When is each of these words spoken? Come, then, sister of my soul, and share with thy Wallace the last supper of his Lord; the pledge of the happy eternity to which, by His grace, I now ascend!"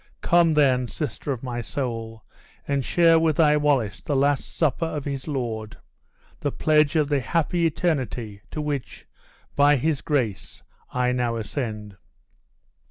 Come, 0.21 0.55
then, 0.55 0.87
sister 0.87 1.31
of 1.31 1.43
my 1.43 1.61
soul, 1.61 2.23
and 2.67 2.83
share 2.83 3.19
with 3.19 3.35
thy 3.37 3.55
Wallace 3.55 4.01
the 4.01 4.15
last 4.15 4.57
supper 4.57 4.87
of 4.87 5.05
his 5.05 5.27
Lord; 5.27 5.77
the 6.39 6.51
pledge 6.51 6.95
of 6.95 7.07
the 7.07 7.19
happy 7.19 7.67
eternity 7.67 8.41
to 8.49 8.63
which, 8.63 9.05
by 9.55 9.75
His 9.75 10.01
grace, 10.01 10.63
I 10.89 11.11
now 11.11 11.35
ascend!" 11.35 11.97